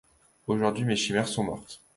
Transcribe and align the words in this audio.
Aujourd’hui 0.47 0.83
mes 0.85 0.95
chimères 0.95 1.27
sont 1.27 1.43
mortes. 1.43 1.79